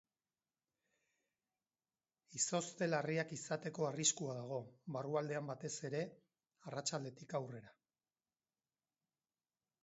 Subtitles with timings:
[2.39, 4.57] Izozte larriak izateko arriskua dago,
[4.97, 6.01] barrualdean batez ere
[6.73, 7.77] arratsaldetik aurrera.